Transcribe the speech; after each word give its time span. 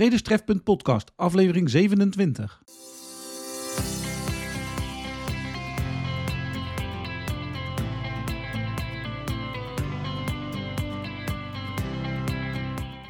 Traders 0.00 0.22
Trefpunt 0.22 0.64
Podcast, 0.64 1.10
aflevering 1.16 1.70
27. 1.70 2.62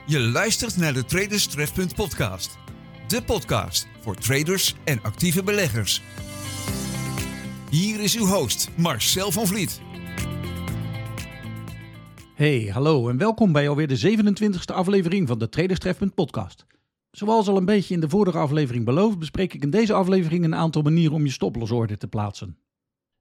Je 0.06 0.21
luistert 0.21 0.76
naar 0.76 0.92
de 0.92 1.04
Traders 1.04 1.46
Trefpunt 1.46 1.95
Podcast. 1.95 2.58
De 3.09 3.22
podcast 3.22 3.87
voor 4.01 4.17
traders 4.17 4.75
en 4.85 5.03
actieve 5.03 5.43
beleggers. 5.43 6.03
Hier 7.71 8.01
is 8.01 8.17
uw 8.17 8.27
host, 8.27 8.69
Marcel 8.77 9.33
van 9.33 9.47
Vliet. 9.47 9.81
Hey, 12.35 12.71
hallo 12.72 13.09
en 13.09 13.17
welkom 13.17 13.53
bij 13.53 13.69
alweer 13.69 13.88
de 13.88 14.17
27e 14.17 14.75
aflevering 14.75 15.29
van 15.29 15.38
de 15.38 15.49
Traders 15.49 15.79
Trefpunt 15.81 16.15
Podcast. 16.15 16.69
Zoals 17.11 17.48
al 17.48 17.56
een 17.56 17.65
beetje 17.65 17.95
in 17.95 18.01
de 18.01 18.09
vorige 18.09 18.38
aflevering 18.38 18.84
beloofd, 18.84 19.19
bespreek 19.19 19.55
ik 19.55 19.62
in 19.62 19.71
deze 19.71 19.93
aflevering 19.93 20.45
een 20.45 20.55
aantal 20.55 20.83
manieren 20.83 21.15
om 21.15 21.25
je 21.25 21.30
stoplosorde 21.30 21.97
te 21.97 22.09
plaatsen. 22.09 22.59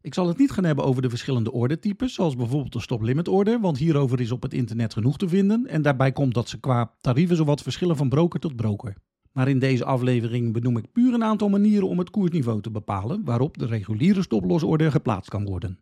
Ik 0.02 0.14
zal 0.14 0.28
het 0.28 0.38
niet 0.38 0.52
gaan 0.52 0.64
hebben 0.64 0.86
over 0.86 1.02
de 1.02 1.10
verschillende 1.10 1.52
ordertypes, 1.52 2.14
zoals 2.14 2.36
bijvoorbeeld 2.36 2.74
de 2.74 2.80
stop-limit 2.80 3.28
order, 3.28 3.60
want 3.60 3.78
hierover 3.78 4.20
is 4.20 4.32
op 4.32 4.42
het 4.42 4.54
internet 4.54 4.94
genoeg 4.94 5.18
te 5.18 5.28
vinden 5.28 5.68
en 5.68 5.82
daarbij 5.82 6.12
komt 6.12 6.34
dat 6.34 6.50
ze 6.50 6.60
qua 6.60 6.94
tarieven 7.02 7.36
zowat 7.36 7.62
verschillen 7.62 7.98
van 7.98 8.10
broker 8.10 8.40
tot 8.40 8.56
broker. 8.56 8.96
Maar 9.32 9.48
in 9.48 9.60
deze 9.60 9.86
aflevering 9.86 10.54
benoem 10.54 10.78
ik 10.78 10.92
puur 10.92 11.14
een 11.14 11.24
aantal 11.24 11.50
manieren 11.50 11.88
om 11.88 12.00
het 12.00 12.10
koersniveau 12.10 12.62
te 12.62 12.72
bepalen 12.72 13.24
waarop 13.24 13.58
de 13.58 13.66
reguliere 13.66 14.22
stoplosorde 14.22 14.92
geplaatst 14.92 15.30
kan 15.30 15.46
worden. 15.46 15.80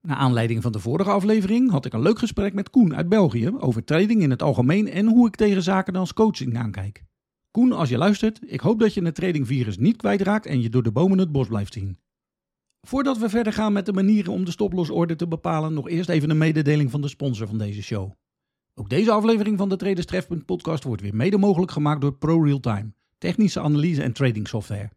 Na 0.00 0.14
aanleiding 0.14 0.62
van 0.62 0.72
de 0.72 0.78
vorige 0.78 1.10
aflevering 1.10 1.70
had 1.70 1.84
ik 1.84 1.92
een 1.92 2.02
leuk 2.02 2.18
gesprek 2.18 2.54
met 2.54 2.70
Koen 2.70 2.94
uit 2.94 3.08
België 3.08 3.50
over 3.58 3.84
trading 3.84 4.22
in 4.22 4.30
het 4.30 4.42
algemeen 4.42 4.88
en 4.88 5.06
hoe 5.06 5.26
ik 5.26 5.36
tegen 5.36 5.62
zaken 5.62 5.96
als 5.96 6.12
coaching 6.12 6.58
aankijk. 6.58 7.04
Koen, 7.54 7.72
als 7.72 7.88
je 7.88 7.98
luistert, 7.98 8.40
ik 8.46 8.60
hoop 8.60 8.78
dat 8.78 8.94
je 8.94 9.04
het 9.04 9.14
tradingvirus 9.14 9.78
niet 9.78 9.96
kwijtraakt 9.96 10.46
en 10.46 10.62
je 10.62 10.68
door 10.68 10.82
de 10.82 10.92
bomen 10.92 11.18
het 11.18 11.32
bos 11.32 11.46
blijft 11.48 11.72
zien. 11.72 11.98
Voordat 12.80 13.18
we 13.18 13.28
verder 13.28 13.52
gaan 13.52 13.72
met 13.72 13.86
de 13.86 13.92
manieren 13.92 14.32
om 14.32 14.44
de 14.44 14.50
stoplosorde 14.50 15.16
te 15.16 15.28
bepalen, 15.28 15.74
nog 15.74 15.88
eerst 15.88 16.08
even 16.08 16.30
een 16.30 16.38
mededeling 16.38 16.90
van 16.90 17.00
de 17.00 17.08
sponsor 17.08 17.46
van 17.46 17.58
deze 17.58 17.82
show. 17.82 18.10
Ook 18.74 18.88
deze 18.88 19.10
aflevering 19.10 19.58
van 19.58 19.68
de 19.68 19.76
Traders 19.76 20.06
Trefpunt 20.06 20.44
podcast 20.44 20.84
wordt 20.84 21.02
weer 21.02 21.14
mede 21.14 21.38
mogelijk 21.38 21.72
gemaakt 21.72 22.00
door 22.00 22.14
ProRealTime, 22.14 22.92
technische 23.18 23.60
analyse 23.60 24.02
en 24.02 24.12
trading 24.12 24.48
software. 24.48 24.90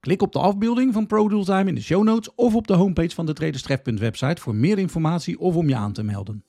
Klik 0.00 0.22
op 0.22 0.32
de 0.32 0.38
afbeelding 0.38 0.92
van 0.92 1.06
ProRealTime 1.06 1.68
in 1.68 1.74
de 1.74 1.82
show 1.82 2.04
notes 2.04 2.34
of 2.34 2.54
op 2.54 2.66
de 2.66 2.74
homepage 2.74 3.14
van 3.14 3.26
de 3.26 3.32
Traders 3.32 3.62
Trefpunt 3.62 3.98
website 3.98 4.42
voor 4.42 4.54
meer 4.54 4.78
informatie 4.78 5.38
of 5.38 5.56
om 5.56 5.68
je 5.68 5.76
aan 5.76 5.92
te 5.92 6.02
melden. 6.02 6.44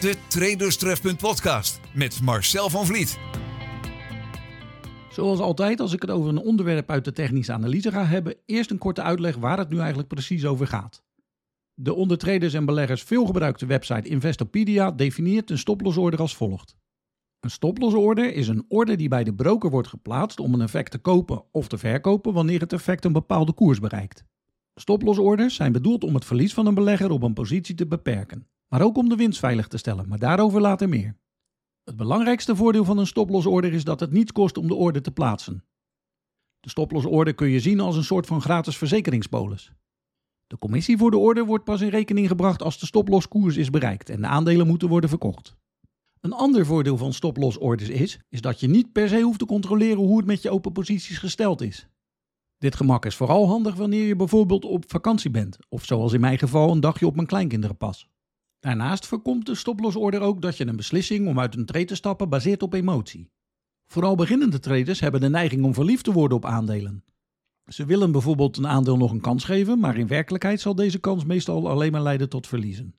De 0.00 0.14
Traders 0.28 0.76
Trefpunt 0.76 1.18
Podcast 1.18 1.80
met 1.94 2.20
Marcel 2.22 2.70
van 2.70 2.86
Vliet. 2.86 3.18
Zoals 5.16 5.40
altijd, 5.40 5.80
als 5.80 5.92
ik 5.92 6.02
het 6.02 6.10
over 6.10 6.28
een 6.28 6.38
onderwerp 6.38 6.90
uit 6.90 7.04
de 7.04 7.12
technische 7.12 7.52
analyse 7.52 7.90
ga 7.90 8.04
hebben, 8.04 8.34
eerst 8.46 8.70
een 8.70 8.78
korte 8.78 9.02
uitleg 9.02 9.36
waar 9.36 9.58
het 9.58 9.68
nu 9.68 9.78
eigenlijk 9.78 10.08
precies 10.08 10.46
over 10.46 10.66
gaat. 10.66 11.04
De 11.74 11.94
onder 11.94 12.18
traders 12.18 12.54
en 12.54 12.64
beleggers 12.64 13.02
veelgebruikte 13.02 13.66
website 13.66 14.08
Investopedia 14.08 14.90
definieert 14.90 15.50
een 15.50 15.58
stoplosorde 15.58 16.16
als 16.16 16.36
volgt. 16.36 16.76
Een 17.40 17.50
stoplosorde 17.50 18.32
is 18.32 18.48
een 18.48 18.64
order 18.68 18.96
die 18.96 19.08
bij 19.08 19.24
de 19.24 19.34
broker 19.34 19.70
wordt 19.70 19.88
geplaatst 19.88 20.40
om 20.40 20.54
een 20.54 20.60
effect 20.60 20.90
te 20.90 20.98
kopen 20.98 21.44
of 21.52 21.68
te 21.68 21.78
verkopen 21.78 22.32
wanneer 22.32 22.60
het 22.60 22.72
effect 22.72 23.04
een 23.04 23.12
bepaalde 23.12 23.52
koers 23.52 23.80
bereikt. 23.80 24.24
Stoplosorders 24.74 25.54
zijn 25.54 25.72
bedoeld 25.72 26.04
om 26.04 26.14
het 26.14 26.24
verlies 26.24 26.54
van 26.54 26.66
een 26.66 26.74
belegger 26.74 27.10
op 27.10 27.22
een 27.22 27.34
positie 27.34 27.74
te 27.74 27.86
beperken, 27.86 28.48
maar 28.68 28.82
ook 28.82 28.96
om 28.96 29.08
de 29.08 29.16
winst 29.16 29.38
veilig 29.38 29.68
te 29.68 29.78
stellen, 29.78 30.08
maar 30.08 30.18
daarover 30.18 30.60
later 30.60 30.88
meer. 30.88 31.16
Het 31.86 31.96
belangrijkste 31.96 32.56
voordeel 32.56 32.84
van 32.84 32.98
een 32.98 33.06
stoplosorde 33.06 33.70
is 33.70 33.84
dat 33.84 34.00
het 34.00 34.12
niets 34.12 34.32
kost 34.32 34.56
om 34.58 34.68
de 34.68 34.74
order 34.74 35.02
te 35.02 35.10
plaatsen. 35.10 35.64
De 36.60 36.68
stoplosorde 36.68 37.32
kun 37.32 37.48
je 37.48 37.60
zien 37.60 37.80
als 37.80 37.96
een 37.96 38.04
soort 38.04 38.26
van 38.26 38.40
gratis 38.40 38.76
verzekeringspolis. 38.76 39.72
De 40.46 40.58
commissie 40.58 40.96
voor 40.96 41.10
de 41.10 41.16
order 41.16 41.44
wordt 41.44 41.64
pas 41.64 41.80
in 41.80 41.88
rekening 41.88 42.28
gebracht 42.28 42.62
als 42.62 42.78
de 42.78 42.86
stoploskoers 42.86 43.56
is 43.56 43.70
bereikt 43.70 44.08
en 44.08 44.20
de 44.20 44.26
aandelen 44.26 44.66
moeten 44.66 44.88
worden 44.88 45.10
verkocht. 45.10 45.56
Een 46.20 46.32
ander 46.32 46.66
voordeel 46.66 46.96
van 46.96 47.12
stoplosorders 47.12 47.88
is, 47.88 48.18
is 48.28 48.40
dat 48.40 48.60
je 48.60 48.68
niet 48.68 48.92
per 48.92 49.08
se 49.08 49.20
hoeft 49.20 49.38
te 49.38 49.46
controleren 49.46 50.02
hoe 50.02 50.16
het 50.16 50.26
met 50.26 50.42
je 50.42 50.50
open 50.50 50.72
posities 50.72 51.18
gesteld 51.18 51.60
is. 51.60 51.88
Dit 52.58 52.76
gemak 52.76 53.06
is 53.06 53.16
vooral 53.16 53.48
handig 53.48 53.74
wanneer 53.74 54.06
je 54.06 54.16
bijvoorbeeld 54.16 54.64
op 54.64 54.84
vakantie 54.86 55.30
bent, 55.30 55.58
of 55.68 55.84
zoals 55.84 56.12
in 56.12 56.20
mijn 56.20 56.38
geval 56.38 56.70
een 56.70 56.80
dagje 56.80 57.06
op 57.06 57.14
mijn 57.14 57.26
kleinkinderen 57.26 57.76
Daarnaast 58.66 59.06
voorkomt 59.06 59.46
de 59.46 59.54
stoplosorde 59.54 60.18
ook 60.18 60.42
dat 60.42 60.56
je 60.56 60.66
een 60.66 60.76
beslissing 60.76 61.28
om 61.28 61.40
uit 61.40 61.56
een 61.56 61.66
trade 61.66 61.84
te 61.84 61.94
stappen 61.94 62.28
baseert 62.28 62.62
op 62.62 62.72
emotie. 62.74 63.30
Vooral 63.86 64.14
beginnende 64.14 64.58
traders 64.58 65.00
hebben 65.00 65.20
de 65.20 65.28
neiging 65.28 65.64
om 65.64 65.74
verliefd 65.74 66.04
te 66.04 66.12
worden 66.12 66.36
op 66.36 66.44
aandelen. 66.44 67.04
Ze 67.66 67.84
willen 67.84 68.12
bijvoorbeeld 68.12 68.56
een 68.56 68.66
aandeel 68.66 68.96
nog 68.96 69.10
een 69.10 69.20
kans 69.20 69.44
geven, 69.44 69.78
maar 69.78 69.96
in 69.96 70.06
werkelijkheid 70.06 70.60
zal 70.60 70.74
deze 70.74 70.98
kans 70.98 71.24
meestal 71.24 71.68
alleen 71.68 71.92
maar 71.92 72.02
leiden 72.02 72.28
tot 72.28 72.46
verliezen. 72.46 72.94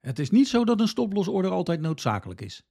Het 0.00 0.18
is 0.18 0.30
niet 0.30 0.48
zo 0.48 0.64
dat 0.64 0.80
een 0.80 0.88
stoplosorde 0.88 1.48
altijd 1.48 1.80
noodzakelijk 1.80 2.40
is. 2.40 2.62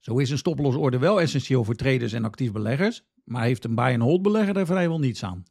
Zo 0.00 0.18
is 0.18 0.30
een 0.30 0.38
stoplosorde 0.38 0.98
wel 0.98 1.20
essentieel 1.20 1.64
voor 1.64 1.74
traders 1.74 2.12
en 2.12 2.24
actief 2.24 2.52
beleggers, 2.52 3.02
maar 3.24 3.44
heeft 3.44 3.64
een 3.64 3.74
buy-and-hold 3.74 4.22
belegger 4.22 4.56
er 4.56 4.66
vrijwel 4.66 4.98
niets 4.98 5.22
aan. 5.22 5.44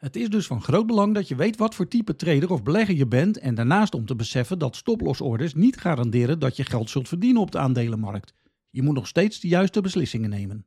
Het 0.00 0.16
is 0.16 0.30
dus 0.30 0.46
van 0.46 0.62
groot 0.62 0.86
belang 0.86 1.14
dat 1.14 1.28
je 1.28 1.34
weet 1.34 1.56
wat 1.56 1.74
voor 1.74 1.88
type 1.88 2.16
trader 2.16 2.50
of 2.50 2.62
belegger 2.62 2.94
je 2.94 3.06
bent 3.06 3.38
en 3.38 3.54
daarnaast 3.54 3.94
om 3.94 4.06
te 4.06 4.16
beseffen 4.16 4.58
dat 4.58 4.76
stoplosorders 4.76 5.54
niet 5.54 5.76
garanderen 5.76 6.38
dat 6.38 6.56
je 6.56 6.64
geld 6.64 6.90
zult 6.90 7.08
verdienen 7.08 7.42
op 7.42 7.50
de 7.50 7.58
aandelenmarkt. 7.58 8.34
Je 8.70 8.82
moet 8.82 8.94
nog 8.94 9.06
steeds 9.06 9.40
de 9.40 9.48
juiste 9.48 9.80
beslissingen 9.80 10.30
nemen. 10.30 10.66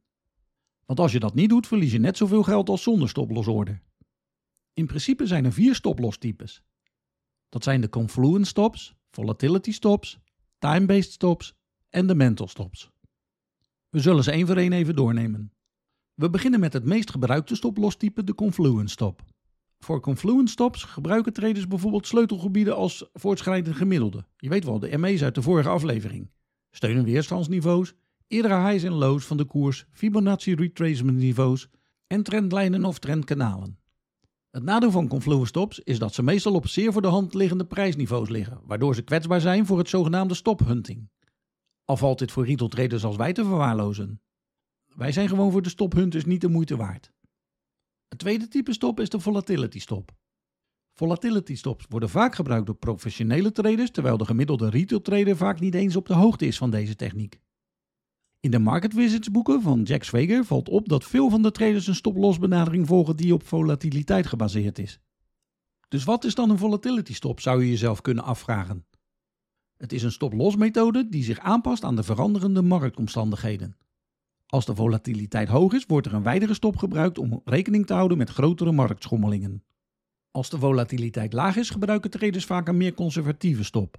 Want 0.85 0.99
als 0.99 1.11
je 1.11 1.19
dat 1.19 1.33
niet 1.33 1.49
doet, 1.49 1.67
verlies 1.67 1.91
je 1.91 1.99
net 1.99 2.17
zoveel 2.17 2.43
geld 2.43 2.69
als 2.69 2.83
zonder 2.83 3.09
stoplosorde. 3.09 3.79
In 4.73 4.85
principe 4.85 5.27
zijn 5.27 5.45
er 5.45 5.53
vier 5.53 5.75
stoplosstypes. 5.75 6.63
Dat 7.49 7.63
zijn 7.63 7.81
de 7.81 7.89
confluence 7.89 8.49
stops, 8.49 8.95
volatility 9.11 9.71
stops, 9.71 10.19
time-based 10.57 11.11
stops 11.11 11.53
en 11.89 12.07
de 12.07 12.15
mental 12.15 12.47
stops. 12.47 12.91
We 13.89 13.99
zullen 13.99 14.23
ze 14.23 14.31
één 14.31 14.47
voor 14.47 14.57
één 14.57 14.73
even 14.73 14.95
doornemen. 14.95 15.52
We 16.13 16.29
beginnen 16.29 16.59
met 16.59 16.73
het 16.73 16.85
meest 16.85 17.11
gebruikte 17.11 17.55
stoplosstype, 17.55 18.23
de 18.23 18.35
confluence 18.35 18.93
stop. 18.93 19.21
Voor 19.79 19.99
confluence 19.99 20.53
stops 20.53 20.83
gebruiken 20.83 21.33
traders 21.33 21.67
bijvoorbeeld 21.67 22.07
sleutelgebieden 22.07 22.75
als 22.75 23.09
voortschrijdend 23.13 23.75
gemiddelde. 23.75 24.25
Je 24.37 24.49
weet 24.49 24.63
wel, 24.63 24.79
de 24.79 24.97
ME's 24.97 25.23
uit 25.23 25.35
de 25.35 25.41
vorige 25.41 25.69
aflevering. 25.69 26.31
Steun- 26.71 26.97
en 26.97 27.03
weerstandsniveaus, 27.03 27.93
eerdere 28.27 28.67
highs 28.67 28.83
en 28.83 28.93
lows 28.93 29.25
van 29.25 29.37
de 29.37 29.45
koers, 29.45 29.85
Fibonacci 29.91 30.55
retracement 30.55 31.17
niveaus 31.17 31.69
en 32.07 32.23
trendlijnen 32.23 32.85
of 32.85 32.99
trendkanalen. 32.99 33.77
Het 34.49 34.63
nadeel 34.63 34.91
van 34.91 35.07
confluence 35.07 35.47
stops 35.47 35.79
is 35.79 35.99
dat 35.99 36.13
ze 36.13 36.23
meestal 36.23 36.53
op 36.53 36.67
zeer 36.67 36.91
voor 36.91 37.01
de 37.01 37.07
hand 37.07 37.33
liggende 37.33 37.65
prijsniveaus 37.65 38.29
liggen, 38.29 38.61
waardoor 38.65 38.95
ze 38.95 39.01
kwetsbaar 39.01 39.41
zijn 39.41 39.65
voor 39.65 39.77
het 39.77 39.89
zogenaamde 39.89 40.33
stophunting. 40.33 41.09
Al 41.85 41.97
valt 41.97 42.19
dit 42.19 42.31
voor 42.31 42.45
retail 42.45 42.69
traders 42.69 43.03
als 43.03 43.15
wij 43.15 43.33
te 43.33 43.43
verwaarlozen. 43.43 44.21
Wij 44.95 45.11
zijn 45.11 45.29
gewoon 45.29 45.51
voor 45.51 45.61
de 45.61 45.69
stophunters 45.69 46.25
niet 46.25 46.41
de 46.41 46.47
moeite 46.47 46.75
waard. 46.75 47.11
Het 48.07 48.19
tweede 48.19 48.47
type 48.47 48.73
stop 48.73 48.99
is 48.99 49.09
de 49.09 49.19
volatility 49.19 49.79
stop. 49.79 50.11
Volatility 50.93 51.55
stops 51.55 51.85
worden 51.89 52.09
vaak 52.09 52.35
gebruikt 52.35 52.65
door 52.65 52.75
professionele 52.75 53.51
traders, 53.51 53.91
terwijl 53.91 54.17
de 54.17 54.25
gemiddelde 54.25 54.69
retail 54.69 55.01
trader 55.01 55.37
vaak 55.37 55.59
niet 55.59 55.75
eens 55.75 55.95
op 55.95 56.07
de 56.07 56.13
hoogte 56.13 56.45
is 56.45 56.57
van 56.57 56.69
deze 56.69 56.95
techniek. 56.95 57.39
In 58.39 58.51
de 58.51 58.59
Market 58.59 58.93
Wizards 58.93 59.31
boeken 59.31 59.61
van 59.61 59.81
Jack 59.81 60.03
Schwager 60.03 60.45
valt 60.45 60.69
op 60.69 60.89
dat 60.89 61.03
veel 61.03 61.29
van 61.29 61.41
de 61.41 61.51
traders 61.51 61.87
een 61.87 61.95
stop-loss 61.95 62.39
benadering 62.39 62.87
volgen 62.87 63.15
die 63.15 63.33
op 63.33 63.43
volatiliteit 63.43 64.27
gebaseerd 64.27 64.79
is. 64.79 64.99
Dus 65.87 66.03
wat 66.03 66.23
is 66.23 66.35
dan 66.35 66.49
een 66.49 66.57
volatility 66.57 67.13
stop, 67.13 67.39
zou 67.39 67.63
je 67.63 67.69
jezelf 67.69 68.01
kunnen 68.01 68.23
afvragen. 68.23 68.85
Het 69.77 69.93
is 69.93 70.03
een 70.03 70.11
stop-loss 70.11 70.55
methode 70.55 71.09
die 71.09 71.23
zich 71.23 71.39
aanpast 71.39 71.83
aan 71.83 71.95
de 71.95 72.03
veranderende 72.03 72.61
marktomstandigheden. 72.61 73.77
Als 74.53 74.65
de 74.65 74.75
volatiliteit 74.75 75.47
hoog 75.47 75.73
is, 75.73 75.85
wordt 75.85 76.07
er 76.07 76.13
een 76.13 76.23
wijdere 76.23 76.53
stop 76.53 76.77
gebruikt 76.77 77.17
om 77.17 77.41
rekening 77.45 77.85
te 77.85 77.93
houden 77.93 78.17
met 78.17 78.29
grotere 78.29 78.71
marktschommelingen. 78.71 79.63
Als 80.31 80.49
de 80.49 80.59
volatiliteit 80.59 81.33
laag 81.33 81.55
is, 81.55 81.69
gebruiken 81.69 82.09
traders 82.09 82.45
vaak 82.45 82.67
een 82.67 82.77
meer 82.77 82.93
conservatieve 82.93 83.63
stop. 83.63 83.97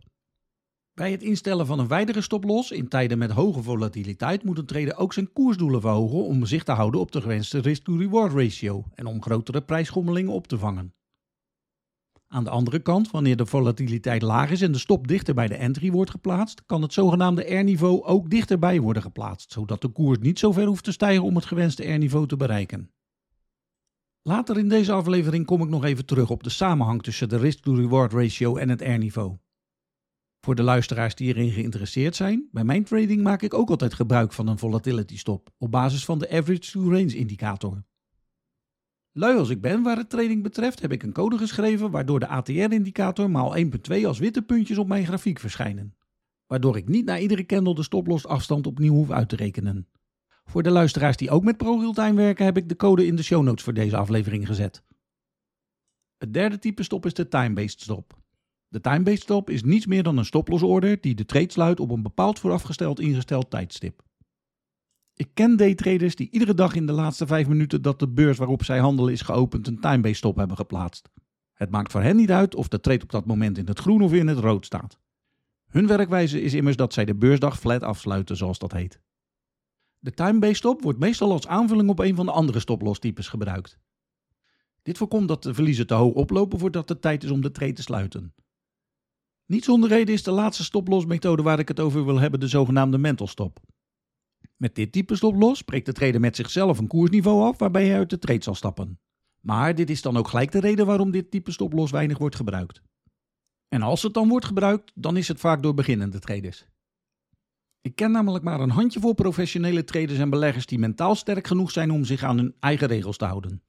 Bij 0.92 1.10
het 1.10 1.22
instellen 1.22 1.66
van 1.66 1.78
een 1.78 1.88
wijdere 1.88 2.20
stoploss 2.20 2.70
in 2.70 2.88
tijden 2.88 3.18
met 3.18 3.30
hoge 3.30 3.62
volatiliteit 3.62 4.44
moet 4.44 4.58
een 4.58 4.66
trader 4.66 4.96
ook 4.96 5.12
zijn 5.12 5.32
koersdoelen 5.32 5.80
verhogen 5.80 6.24
om 6.24 6.46
zich 6.46 6.64
te 6.64 6.72
houden 6.72 7.00
op 7.00 7.12
de 7.12 7.20
gewenste 7.20 7.58
risk-to-reward 7.58 8.32
ratio 8.32 8.84
en 8.94 9.06
om 9.06 9.22
grotere 9.22 9.62
prijsschommelingen 9.62 10.32
op 10.32 10.46
te 10.46 10.58
vangen. 10.58 10.94
Aan 12.34 12.44
de 12.44 12.50
andere 12.50 12.78
kant, 12.78 13.10
wanneer 13.10 13.36
de 13.36 13.46
volatiliteit 13.46 14.22
laag 14.22 14.50
is 14.50 14.60
en 14.60 14.72
de 14.72 14.78
stop 14.78 15.08
dichter 15.08 15.34
bij 15.34 15.48
de 15.48 15.54
entry 15.54 15.90
wordt 15.90 16.10
geplaatst, 16.10 16.62
kan 16.66 16.82
het 16.82 16.92
zogenaamde 16.92 17.54
R-niveau 17.54 18.02
ook 18.02 18.30
dichterbij 18.30 18.80
worden 18.80 19.02
geplaatst, 19.02 19.52
zodat 19.52 19.80
de 19.80 19.88
koers 19.88 20.18
niet 20.18 20.38
zo 20.38 20.52
ver 20.52 20.66
hoeft 20.66 20.84
te 20.84 20.92
stijgen 20.92 21.22
om 21.22 21.34
het 21.34 21.44
gewenste 21.44 21.92
R-niveau 21.92 22.26
te 22.26 22.36
bereiken. 22.36 22.90
Later 24.22 24.58
in 24.58 24.68
deze 24.68 24.92
aflevering 24.92 25.46
kom 25.46 25.62
ik 25.62 25.68
nog 25.68 25.84
even 25.84 26.06
terug 26.06 26.30
op 26.30 26.42
de 26.42 26.50
samenhang 26.50 27.02
tussen 27.02 27.28
de 27.28 27.36
risk-to-reward 27.36 28.12
ratio 28.12 28.56
en 28.56 28.68
het 28.68 28.80
R-niveau. 28.80 29.36
Voor 30.40 30.54
de 30.54 30.62
luisteraars 30.62 31.14
die 31.14 31.28
erin 31.28 31.50
geïnteresseerd 31.50 32.16
zijn, 32.16 32.48
bij 32.52 32.64
mijn 32.64 32.84
trading 32.84 33.22
maak 33.22 33.42
ik 33.42 33.54
ook 33.54 33.70
altijd 33.70 33.94
gebruik 33.94 34.32
van 34.32 34.46
een 34.46 34.58
volatility 34.58 35.18
stop 35.18 35.50
op 35.58 35.70
basis 35.70 36.04
van 36.04 36.18
de 36.18 36.30
average 36.30 36.70
to 36.70 36.90
range 36.90 37.16
indicator. 37.16 37.84
Lui 39.16 39.38
als 39.38 39.48
ik 39.48 39.60
ben 39.60 39.82
waar 39.82 39.96
het 39.96 40.10
trading 40.10 40.42
betreft, 40.42 40.80
heb 40.80 40.92
ik 40.92 41.02
een 41.02 41.12
code 41.12 41.38
geschreven 41.38 41.90
waardoor 41.90 42.20
de 42.20 42.26
ATR-indicator 42.26 43.30
maal 43.30 43.56
1.2 43.56 44.04
als 44.06 44.18
witte 44.18 44.42
puntjes 44.42 44.78
op 44.78 44.88
mijn 44.88 45.06
grafiek 45.06 45.38
verschijnen. 45.38 45.94
Waardoor 46.46 46.76
ik 46.76 46.88
niet 46.88 47.04
na 47.04 47.18
iedere 47.18 47.46
candle 47.46 47.74
de 47.74 47.82
stoploss 47.82 48.26
afstand 48.26 48.66
opnieuw 48.66 48.92
hoef 48.92 49.10
uit 49.10 49.28
te 49.28 49.36
rekenen. 49.36 49.88
Voor 50.44 50.62
de 50.62 50.70
luisteraars 50.70 51.16
die 51.16 51.30
ook 51.30 51.44
met 51.44 51.56
ProRealTime 51.56 52.14
werken, 52.14 52.44
heb 52.44 52.56
ik 52.56 52.68
de 52.68 52.76
code 52.76 53.06
in 53.06 53.16
de 53.16 53.22
show 53.22 53.42
notes 53.42 53.64
voor 53.64 53.74
deze 53.74 53.96
aflevering 53.96 54.46
gezet. 54.46 54.82
Het 56.16 56.32
derde 56.32 56.58
type 56.58 56.82
stop 56.82 57.06
is 57.06 57.14
de 57.14 57.28
time-based 57.28 57.80
stop. 57.80 58.18
De 58.68 58.80
time-based 58.80 59.22
stop 59.22 59.50
is 59.50 59.62
niets 59.62 59.86
meer 59.86 60.02
dan 60.02 60.18
een 60.18 60.24
stoplossorder 60.24 61.00
die 61.00 61.14
de 61.14 61.24
trade 61.24 61.52
sluit 61.52 61.80
op 61.80 61.90
een 61.90 62.02
bepaald 62.02 62.38
voorafgesteld 62.38 63.00
ingesteld 63.00 63.50
tijdstip. 63.50 64.02
Ik 65.16 65.30
ken 65.34 65.56
daytraders 65.56 66.16
die 66.16 66.30
iedere 66.30 66.54
dag 66.54 66.74
in 66.74 66.86
de 66.86 66.92
laatste 66.92 67.26
vijf 67.26 67.48
minuten 67.48 67.82
dat 67.82 67.98
de 67.98 68.08
beurs 68.08 68.38
waarop 68.38 68.64
zij 68.64 68.78
handelen 68.78 69.12
is 69.12 69.20
geopend 69.20 69.66
een 69.66 69.80
time-based 69.80 70.16
stop 70.16 70.36
hebben 70.36 70.56
geplaatst. 70.56 71.10
Het 71.52 71.70
maakt 71.70 71.92
voor 71.92 72.02
hen 72.02 72.16
niet 72.16 72.30
uit 72.30 72.54
of 72.54 72.68
de 72.68 72.80
trade 72.80 73.02
op 73.02 73.10
dat 73.10 73.26
moment 73.26 73.58
in 73.58 73.66
het 73.66 73.78
groen 73.78 74.02
of 74.02 74.12
in 74.12 74.26
het 74.26 74.38
rood 74.38 74.64
staat. 74.64 74.98
Hun 75.66 75.86
werkwijze 75.86 76.42
is 76.42 76.54
immers 76.54 76.76
dat 76.76 76.92
zij 76.92 77.04
de 77.04 77.14
beursdag 77.14 77.58
flat 77.58 77.82
afsluiten, 77.82 78.36
zoals 78.36 78.58
dat 78.58 78.72
heet. 78.72 79.00
De 79.98 80.10
time-based 80.10 80.56
stop 80.56 80.82
wordt 80.82 80.98
meestal 80.98 81.32
als 81.32 81.46
aanvulling 81.46 81.88
op 81.88 81.98
een 81.98 82.14
van 82.14 82.26
de 82.26 82.32
andere 82.32 82.60
stoploss-types 82.60 83.28
gebruikt. 83.28 83.78
Dit 84.82 84.98
voorkomt 84.98 85.28
dat 85.28 85.42
de 85.42 85.54
verliezen 85.54 85.86
te 85.86 85.94
hoog 85.94 86.14
oplopen 86.14 86.58
voordat 86.58 86.88
het 86.88 87.02
tijd 87.02 87.24
is 87.24 87.30
om 87.30 87.40
de 87.40 87.50
trade 87.50 87.72
te 87.72 87.82
sluiten. 87.82 88.34
Niet 89.46 89.64
zonder 89.64 89.88
reden 89.88 90.14
is 90.14 90.22
de 90.22 90.30
laatste 90.30 90.64
stoplossmethode 90.64 91.42
waar 91.42 91.58
ik 91.58 91.68
het 91.68 91.80
over 91.80 92.04
wil 92.04 92.18
hebben 92.18 92.40
de 92.40 92.48
zogenaamde 92.48 92.98
mental 92.98 93.26
stop. 93.26 93.60
Met 94.64 94.74
dit 94.74 94.92
type 94.92 95.16
stoploss 95.16 95.60
spreekt 95.60 95.86
de 95.86 95.92
trader 95.92 96.20
met 96.20 96.36
zichzelf 96.36 96.78
een 96.78 96.86
koersniveau 96.86 97.42
af 97.42 97.58
waarbij 97.58 97.86
hij 97.86 97.96
uit 97.96 98.10
de 98.10 98.18
trade 98.18 98.42
zal 98.42 98.54
stappen. 98.54 99.00
Maar 99.40 99.74
dit 99.74 99.90
is 99.90 100.02
dan 100.02 100.16
ook 100.16 100.28
gelijk 100.28 100.52
de 100.52 100.60
reden 100.60 100.86
waarom 100.86 101.10
dit 101.10 101.30
type 101.30 101.52
stoploss 101.52 101.92
weinig 101.92 102.18
wordt 102.18 102.36
gebruikt. 102.36 102.82
En 103.68 103.82
als 103.82 104.02
het 104.02 104.14
dan 104.14 104.28
wordt 104.28 104.44
gebruikt, 104.44 104.92
dan 104.94 105.16
is 105.16 105.28
het 105.28 105.40
vaak 105.40 105.62
door 105.62 105.74
beginnende 105.74 106.18
traders. 106.18 106.66
Ik 107.80 107.94
ken 107.94 108.10
namelijk 108.10 108.44
maar 108.44 108.60
een 108.60 108.70
handjevol 108.70 109.12
professionele 109.12 109.84
traders 109.84 110.18
en 110.18 110.30
beleggers 110.30 110.66
die 110.66 110.78
mentaal 110.78 111.14
sterk 111.14 111.46
genoeg 111.46 111.70
zijn 111.70 111.90
om 111.90 112.04
zich 112.04 112.22
aan 112.22 112.36
hun 112.36 112.54
eigen 112.60 112.88
regels 112.88 113.16
te 113.16 113.24
houden. 113.24 113.62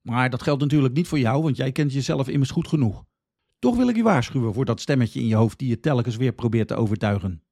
Maar 0.00 0.30
dat 0.30 0.42
geldt 0.42 0.62
natuurlijk 0.62 0.94
niet 0.94 1.08
voor 1.08 1.18
jou, 1.18 1.42
want 1.42 1.56
jij 1.56 1.72
kent 1.72 1.92
jezelf 1.92 2.28
immers 2.28 2.50
goed 2.50 2.68
genoeg. 2.68 3.04
Toch 3.58 3.76
wil 3.76 3.88
ik 3.88 3.96
je 3.96 4.02
waarschuwen 4.02 4.54
voor 4.54 4.64
dat 4.64 4.80
stemmetje 4.80 5.20
in 5.20 5.26
je 5.26 5.34
hoofd 5.34 5.58
die 5.58 5.68
je 5.68 5.80
telkens 5.80 6.16
weer 6.16 6.32
probeert 6.32 6.68
te 6.68 6.74
overtuigen. 6.74 7.42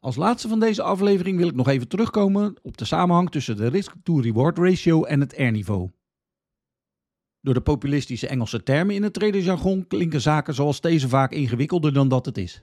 Als 0.00 0.16
laatste 0.16 0.48
van 0.48 0.60
deze 0.60 0.82
aflevering 0.82 1.38
wil 1.38 1.48
ik 1.48 1.54
nog 1.54 1.68
even 1.68 1.88
terugkomen 1.88 2.56
op 2.62 2.76
de 2.76 2.84
samenhang 2.84 3.30
tussen 3.30 3.56
de 3.56 3.66
risk-to-reward 3.68 4.58
ratio 4.58 5.04
en 5.04 5.20
het 5.20 5.34
R-niveau. 5.36 5.90
Door 7.40 7.54
de 7.54 7.60
populistische 7.60 8.28
Engelse 8.28 8.62
termen 8.62 8.94
in 8.94 9.02
het 9.02 9.12
tradersjargon 9.12 9.86
klinken 9.86 10.20
zaken 10.20 10.54
zoals 10.54 10.80
deze 10.80 11.08
vaak 11.08 11.32
ingewikkelder 11.32 11.92
dan 11.92 12.08
dat 12.08 12.26
het 12.26 12.38
is. 12.38 12.62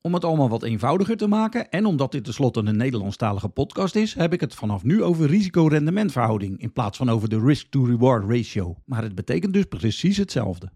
Om 0.00 0.14
het 0.14 0.24
allemaal 0.24 0.48
wat 0.48 0.62
eenvoudiger 0.62 1.16
te 1.16 1.26
maken 1.26 1.70
en 1.70 1.86
omdat 1.86 2.12
dit 2.12 2.24
tenslotte 2.24 2.60
een 2.60 2.76
Nederlandstalige 2.76 3.48
podcast 3.48 3.94
is, 3.94 4.14
heb 4.14 4.32
ik 4.32 4.40
het 4.40 4.54
vanaf 4.54 4.84
nu 4.84 5.02
over 5.02 5.26
risico-rendementverhouding 5.26 6.60
in 6.60 6.72
plaats 6.72 6.96
van 6.96 7.08
over 7.08 7.28
de 7.28 7.40
risk-to-reward 7.40 8.30
ratio. 8.30 8.76
Maar 8.84 9.02
het 9.02 9.14
betekent 9.14 9.52
dus 9.52 9.64
precies 9.64 10.16
hetzelfde. 10.16 10.70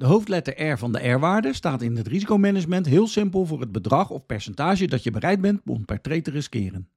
De 0.00 0.06
hoofdletter 0.06 0.70
R 0.70 0.78
van 0.78 0.92
de 0.92 1.08
R-waarde 1.08 1.52
staat 1.52 1.82
in 1.82 1.96
het 1.96 2.06
risicomanagement 2.06 2.86
heel 2.86 3.06
simpel 3.06 3.46
voor 3.46 3.60
het 3.60 3.72
bedrag 3.72 4.10
of 4.10 4.26
percentage 4.26 4.86
dat 4.86 5.02
je 5.02 5.10
bereid 5.10 5.40
bent 5.40 5.60
om 5.64 5.84
per 5.84 6.00
trade 6.00 6.22
te 6.22 6.30
riskeren. 6.30 6.90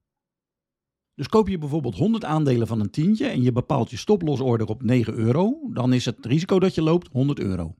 Dus 1.14 1.28
koop 1.28 1.48
je 1.48 1.58
bijvoorbeeld 1.58 1.94
100 1.94 2.24
aandelen 2.24 2.66
van 2.66 2.80
een 2.80 2.90
tientje 2.90 3.26
en 3.26 3.42
je 3.42 3.52
bepaalt 3.52 3.90
je 3.90 3.96
stoplossorder 3.96 4.66
op 4.66 4.82
9 4.82 5.14
euro, 5.14 5.60
dan 5.72 5.92
is 5.92 6.04
het 6.04 6.26
risico 6.26 6.58
dat 6.58 6.74
je 6.74 6.82
loopt 6.82 7.08
100 7.12 7.38
euro. 7.38 7.74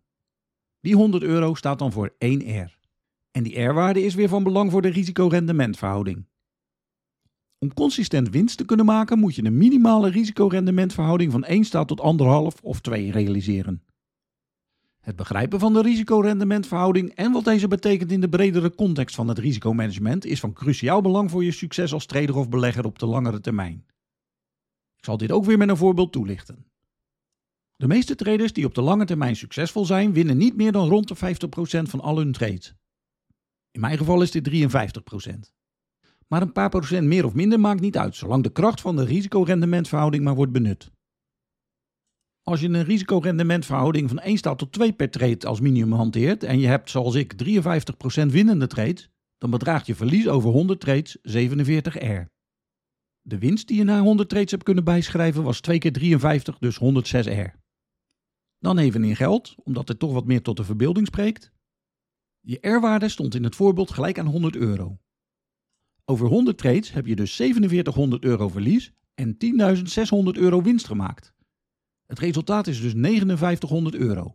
Die 0.80 0.94
100 0.94 1.22
euro 1.22 1.54
staat 1.54 1.78
dan 1.78 1.92
voor 1.92 2.14
1 2.18 2.62
R. 2.62 2.78
En 3.30 3.42
die 3.42 3.60
R-waarde 3.60 4.02
is 4.02 4.14
weer 4.14 4.28
van 4.28 4.42
belang 4.42 4.70
voor 4.70 4.82
de 4.82 4.88
risico-rendementverhouding. 4.88 6.26
Om 7.58 7.74
consistent 7.74 8.28
winst 8.28 8.56
te 8.56 8.64
kunnen 8.64 8.86
maken 8.86 9.18
moet 9.18 9.34
je 9.34 9.44
een 9.44 9.58
minimale 9.58 10.10
risico-rendementverhouding 10.10 11.32
van 11.32 11.44
1 11.44 11.64
staat 11.64 11.88
tot 11.88 12.00
1,5 12.56 12.62
of 12.62 12.80
2 12.80 13.10
realiseren. 13.10 13.82
Het 15.04 15.16
begrijpen 15.16 15.58
van 15.58 15.72
de 15.72 15.82
risicorendementverhouding 15.82 17.14
en 17.14 17.32
wat 17.32 17.44
deze 17.44 17.68
betekent 17.68 18.12
in 18.12 18.20
de 18.20 18.28
bredere 18.28 18.74
context 18.74 19.14
van 19.14 19.28
het 19.28 19.38
risicomanagement 19.38 20.24
is 20.24 20.40
van 20.40 20.52
cruciaal 20.52 21.00
belang 21.00 21.30
voor 21.30 21.44
je 21.44 21.52
succes 21.52 21.92
als 21.92 22.06
trader 22.06 22.36
of 22.36 22.48
belegger 22.48 22.84
op 22.84 22.98
de 22.98 23.06
langere 23.06 23.40
termijn. 23.40 23.84
Ik 24.96 25.04
zal 25.04 25.16
dit 25.16 25.32
ook 25.32 25.44
weer 25.44 25.58
met 25.58 25.68
een 25.68 25.76
voorbeeld 25.76 26.12
toelichten. 26.12 26.66
De 27.76 27.86
meeste 27.86 28.14
traders 28.14 28.52
die 28.52 28.64
op 28.64 28.74
de 28.74 28.80
lange 28.80 29.04
termijn 29.04 29.36
succesvol 29.36 29.84
zijn, 29.84 30.12
winnen 30.12 30.36
niet 30.36 30.56
meer 30.56 30.72
dan 30.72 30.88
rond 30.88 31.08
de 31.08 31.16
50% 31.16 31.90
van 31.90 32.00
al 32.00 32.16
hun 32.16 32.32
trades. 32.32 32.74
In 33.70 33.80
mijn 33.80 33.98
geval 33.98 34.22
is 34.22 34.30
dit 34.30 34.50
53%. 34.50 35.52
Maar 36.28 36.42
een 36.42 36.52
paar 36.52 36.68
procent 36.68 37.06
meer 37.06 37.24
of 37.24 37.34
minder 37.34 37.60
maakt 37.60 37.80
niet 37.80 37.98
uit, 37.98 38.16
zolang 38.16 38.42
de 38.42 38.52
kracht 38.52 38.80
van 38.80 38.96
de 38.96 39.04
risicorendementverhouding 39.04 40.24
maar 40.24 40.34
wordt 40.34 40.52
benut. 40.52 40.92
Als 42.44 42.60
je 42.60 42.68
een 42.68 42.84
risicorendementverhouding 42.84 44.08
van 44.08 44.18
1 44.18 44.36
staat 44.36 44.58
tot 44.58 44.72
2 44.72 44.92
per 44.92 45.10
trade 45.10 45.46
als 45.46 45.60
minimum 45.60 45.92
hanteert 45.92 46.42
en 46.42 46.58
je 46.60 46.66
hebt 46.66 46.90
zoals 46.90 47.14
ik 47.14 47.32
53% 47.32 48.26
winnende 48.26 48.66
trades, 48.66 49.10
dan 49.38 49.50
bedraagt 49.50 49.86
je 49.86 49.94
verlies 49.94 50.28
over 50.28 50.50
100 50.50 50.80
trades 50.80 51.16
47 51.22 51.94
R. 51.94 52.32
De 53.20 53.38
winst 53.38 53.68
die 53.68 53.76
je 53.76 53.84
na 53.84 54.00
100 54.00 54.28
trades 54.28 54.50
hebt 54.50 54.62
kunnen 54.62 54.84
bijschrijven 54.84 55.42
was 55.42 55.60
2 55.60 55.78
keer 55.78 55.92
53, 55.92 56.58
dus 56.58 56.76
106 56.76 57.26
R. 57.26 57.58
Dan 58.58 58.78
even 58.78 59.04
in 59.04 59.16
geld, 59.16 59.54
omdat 59.62 59.88
het 59.88 59.98
toch 59.98 60.12
wat 60.12 60.26
meer 60.26 60.42
tot 60.42 60.56
de 60.56 60.64
verbeelding 60.64 61.06
spreekt. 61.06 61.52
Je 62.40 62.68
R-waarde 62.68 63.08
stond 63.08 63.34
in 63.34 63.44
het 63.44 63.56
voorbeeld 63.56 63.90
gelijk 63.90 64.18
aan 64.18 64.26
100 64.26 64.56
euro. 64.56 64.98
Over 66.04 66.26
100 66.26 66.58
trades 66.58 66.92
heb 66.92 67.06
je 67.06 67.16
dus 67.16 67.34
4700 67.34 68.24
euro 68.24 68.48
verlies 68.48 68.92
en 69.14 69.36
10.600 70.34 70.40
euro 70.40 70.62
winst 70.62 70.86
gemaakt. 70.86 71.33
Het 72.06 72.18
resultaat 72.18 72.66
is 72.66 72.80
dus 72.80 72.92
5900 72.92 73.94
euro. 73.94 74.34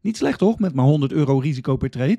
Niet 0.00 0.16
slecht 0.16 0.38
toch, 0.38 0.58
met 0.58 0.74
maar 0.74 0.84
100 0.84 1.12
euro 1.12 1.38
risico 1.38 1.76
per 1.76 1.90
trade? 1.90 2.18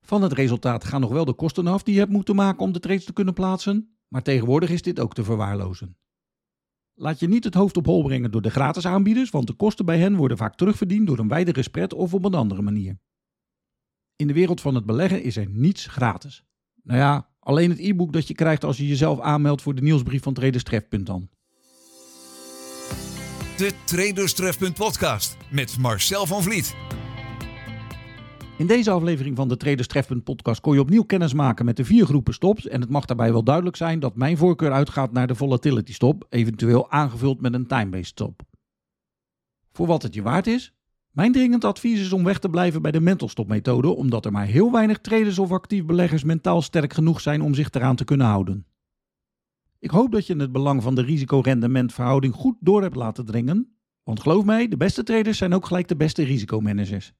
Van 0.00 0.22
het 0.22 0.32
resultaat 0.32 0.84
gaan 0.84 1.00
nog 1.00 1.10
wel 1.10 1.24
de 1.24 1.34
kosten 1.34 1.66
af 1.66 1.82
die 1.82 1.94
je 1.94 2.00
hebt 2.00 2.12
moeten 2.12 2.34
maken 2.34 2.62
om 2.62 2.72
de 2.72 2.80
trades 2.80 3.04
te 3.04 3.12
kunnen 3.12 3.34
plaatsen, 3.34 3.96
maar 4.08 4.22
tegenwoordig 4.22 4.70
is 4.70 4.82
dit 4.82 5.00
ook 5.00 5.14
te 5.14 5.24
verwaarlozen. 5.24 5.96
Laat 6.94 7.20
je 7.20 7.28
niet 7.28 7.44
het 7.44 7.54
hoofd 7.54 7.76
op 7.76 7.86
hol 7.86 8.02
brengen 8.02 8.30
door 8.30 8.42
de 8.42 8.50
gratis 8.50 8.86
aanbieders, 8.86 9.30
want 9.30 9.46
de 9.46 9.52
kosten 9.52 9.84
bij 9.84 9.98
hen 9.98 10.16
worden 10.16 10.36
vaak 10.36 10.56
terugverdiend 10.56 11.06
door 11.06 11.18
een 11.18 11.28
wijdere 11.28 11.62
spread 11.62 11.94
of 11.94 12.14
op 12.14 12.24
een 12.24 12.34
andere 12.34 12.62
manier. 12.62 12.98
In 14.16 14.26
de 14.26 14.32
wereld 14.32 14.60
van 14.60 14.74
het 14.74 14.86
beleggen 14.86 15.22
is 15.22 15.36
er 15.36 15.48
niets 15.48 15.86
gratis. 15.86 16.44
Nou 16.82 16.98
ja, 16.98 17.30
alleen 17.38 17.70
het 17.70 17.78
e-book 17.78 18.12
dat 18.12 18.28
je 18.28 18.34
krijgt 18.34 18.64
als 18.64 18.76
je 18.76 18.86
jezelf 18.86 19.20
aanmeldt 19.20 19.62
voor 19.62 19.74
de 19.74 19.82
nieuwsbrief 19.82 20.22
van 20.22 20.34
Traderstref.dan. 20.34 21.28
De 23.56 23.72
Traderstref.podcast 23.84 24.74
podcast 24.74 25.36
met 25.50 25.78
Marcel 25.78 26.26
van 26.26 26.42
Vliet. 26.42 26.74
In 28.58 28.66
deze 28.66 28.90
aflevering 28.90 29.36
van 29.36 29.48
de 29.48 29.56
Traderstref.podcast 29.56 30.24
podcast 30.24 30.60
kon 30.60 30.74
je 30.74 30.80
opnieuw 30.80 31.02
kennis 31.02 31.32
maken 31.32 31.64
met 31.64 31.76
de 31.76 31.84
vier 31.84 32.06
groepen 32.06 32.34
stops. 32.34 32.68
En 32.68 32.80
het 32.80 32.90
mag 32.90 33.04
daarbij 33.04 33.32
wel 33.32 33.44
duidelijk 33.44 33.76
zijn 33.76 34.00
dat 34.00 34.16
mijn 34.16 34.36
voorkeur 34.36 34.72
uitgaat 34.72 35.12
naar 35.12 35.26
de 35.26 35.34
volatility 35.34 35.92
stop, 35.92 36.26
eventueel 36.28 36.90
aangevuld 36.90 37.40
met 37.40 37.54
een 37.54 37.66
time-based 37.66 38.06
stop. 38.06 38.42
Voor 39.72 39.86
wat 39.86 40.02
het 40.02 40.14
je 40.14 40.22
waard 40.22 40.46
is, 40.46 40.74
mijn 41.10 41.32
dringend 41.32 41.64
advies 41.64 42.00
is 42.00 42.12
om 42.12 42.24
weg 42.24 42.38
te 42.38 42.48
blijven 42.48 42.82
bij 42.82 42.90
de 42.90 43.00
mental 43.00 43.28
stop 43.28 43.48
methode, 43.48 43.88
omdat 43.88 44.24
er 44.24 44.32
maar 44.32 44.46
heel 44.46 44.72
weinig 44.72 44.98
traders 44.98 45.38
of 45.38 45.50
actief 45.50 45.84
beleggers 45.84 46.24
mentaal 46.24 46.62
sterk 46.62 46.92
genoeg 46.92 47.20
zijn 47.20 47.42
om 47.42 47.54
zich 47.54 47.70
eraan 47.70 47.96
te 47.96 48.04
kunnen 48.04 48.26
houden. 48.26 48.66
Ik 49.86 49.92
hoop 49.92 50.12
dat 50.12 50.26
je 50.26 50.36
het 50.36 50.52
belang 50.52 50.82
van 50.82 50.94
de 50.94 51.02
risico-rendementverhouding 51.02 52.34
goed 52.34 52.56
door 52.60 52.82
hebt 52.82 52.96
laten 52.96 53.24
dringen. 53.24 53.76
Want 54.02 54.20
geloof 54.20 54.44
mij, 54.44 54.68
de 54.68 54.76
beste 54.76 55.02
traders 55.02 55.38
zijn 55.38 55.54
ook 55.54 55.66
gelijk 55.66 55.88
de 55.88 55.96
beste 55.96 56.22
risicomanagers. 56.22 57.12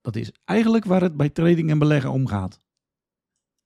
Dat 0.00 0.16
is 0.16 0.32
eigenlijk 0.44 0.84
waar 0.84 1.00
het 1.00 1.16
bij 1.16 1.28
trading 1.28 1.70
en 1.70 1.78
beleggen 1.78 2.10
om 2.10 2.26
gaat. 2.26 2.60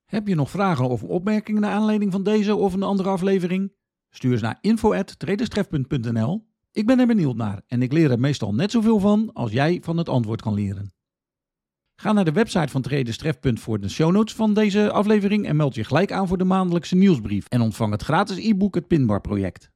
Heb 0.04 0.28
je 0.28 0.34
nog 0.34 0.50
vragen 0.50 0.88
of 0.88 1.02
opmerkingen 1.02 1.60
naar 1.60 1.72
aanleiding 1.72 2.12
van 2.12 2.22
deze 2.22 2.56
of 2.56 2.74
een 2.74 2.82
andere 2.82 3.08
aflevering? 3.08 3.72
Stuur 4.10 4.36
ze 4.36 4.44
naar 4.44 4.58
info.traderstref.nl. 4.60 6.46
Ik 6.72 6.86
ben 6.86 6.98
er 6.98 7.06
benieuwd 7.06 7.36
naar 7.36 7.62
en 7.66 7.82
ik 7.82 7.92
leer 7.92 8.10
er 8.10 8.20
meestal 8.20 8.54
net 8.54 8.70
zoveel 8.70 8.98
van 8.98 9.32
als 9.32 9.52
jij 9.52 9.78
van 9.82 9.96
het 9.96 10.08
antwoord 10.08 10.42
kan 10.42 10.54
leren. 10.54 10.92
Ga 12.00 12.12
naar 12.12 12.24
de 12.24 12.32
website 12.32 12.68
van 12.68 12.82
Traderstref. 12.82 13.38
voor 13.40 13.80
de 13.80 13.88
show 13.88 14.12
notes 14.12 14.34
van 14.34 14.54
deze 14.54 14.90
aflevering 14.90 15.46
en 15.46 15.56
meld 15.56 15.74
je 15.74 15.84
gelijk 15.84 16.12
aan 16.12 16.28
voor 16.28 16.38
de 16.38 16.44
maandelijkse 16.44 16.96
nieuwsbrief 16.96 17.46
en 17.48 17.60
ontvang 17.60 17.92
het 17.92 18.02
gratis 18.02 18.36
e-book 18.36 18.74
Het 18.74 18.86
Pinbar 18.86 19.20
Project. 19.20 19.70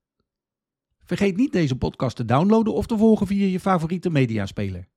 Vergeet 1.04 1.36
niet 1.36 1.52
deze 1.52 1.76
podcast 1.76 2.16
te 2.16 2.24
downloaden 2.24 2.74
of 2.74 2.86
te 2.86 2.96
volgen 2.96 3.26
via 3.26 3.46
je 3.46 3.60
favoriete 3.60 4.10
mediaspeler. 4.10 4.88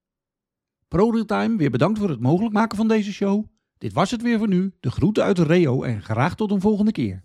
ProRealTime 0.88 1.58
weer 1.58 1.70
bedankt 1.70 2.00
voor 2.00 2.10
het 2.10 2.20
mogelijk 2.20 2.54
maken 2.54 2.78
van 2.78 2.88
deze 2.88 3.14
show. 3.14 3.46
Dit 3.78 3.94
was 3.94 4.12
het 4.12 4.22
weer 4.22 4.38
voor 4.38 4.48
nu. 4.48 4.74
De 4.80 4.92
groeten 4.92 5.24
uit 5.24 5.40
Reo 5.40 5.84
en 5.84 6.02
graag 6.02 6.36
tot 6.36 6.52
een 6.52 6.62
volgende 6.62 6.92
keer. 6.92 7.24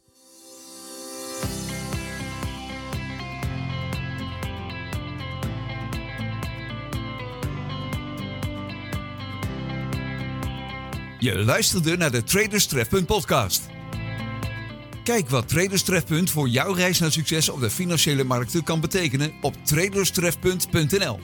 Je 11.21 11.37
luisterde 11.37 11.97
naar 11.97 12.11
de 12.11 12.23
Traders 12.23 12.67
podcast. 13.07 13.67
Kijk 15.05 15.29
wat 15.29 15.49
Traders 15.49 15.83
voor 16.31 16.49
jouw 16.49 16.73
reis 16.73 16.99
naar 16.99 17.13
succes 17.13 17.49
op 17.49 17.61
de 17.61 17.71
financiële 17.71 18.25
markten 18.25 18.65
kan 18.65 18.81
betekenen 18.81 19.33
op 19.41 19.55
traderstrefpunt.nl. 19.65 21.21